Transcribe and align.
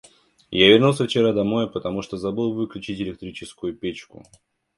Я 0.49 0.67
вернулся 0.69 1.05
вчера 1.05 1.31
домой, 1.31 1.69
потому 1.69 2.01
что 2.01 2.17
забыл 2.17 2.53
выключить 2.53 2.99
электрическую 2.99 3.77
печку. 3.77 4.25